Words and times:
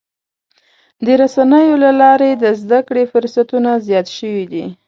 د 1.05 1.07
رسنیو 1.21 1.75
له 1.83 1.91
لارې 2.01 2.31
د 2.43 2.45
زدهکړې 2.61 3.03
فرصتونه 3.13 3.69
زیات 3.87 4.07
شوي 4.17 4.45
دي. 4.53 4.65